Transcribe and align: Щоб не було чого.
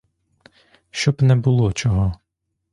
Щоб 0.91 1.21
не 1.23 1.35
було 1.35 1.73
чого. 1.73 2.15